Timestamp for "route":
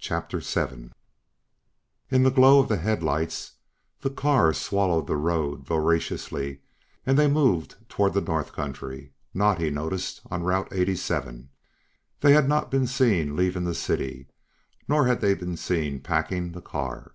10.42-10.66